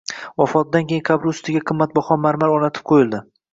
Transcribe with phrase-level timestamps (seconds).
[0.41, 3.25] Vafotidan keyin qabri ustiga qimmatbaho marmar o‘rnatib qo‘yildi.